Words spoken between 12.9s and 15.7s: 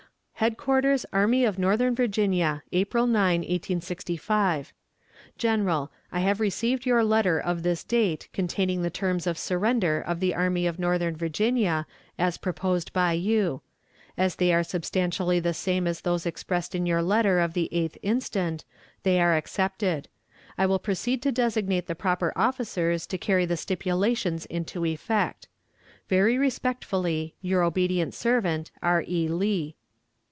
by you. As they are substantially the